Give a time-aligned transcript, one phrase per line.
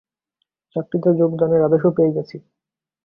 [0.75, 2.37] চাকরিতে যোগদানের আদেশও পেয়ে গেছি।